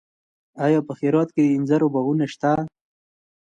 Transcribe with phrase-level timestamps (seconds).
[0.65, 2.51] آیا په هرات کې د انځرو باغونه شته؟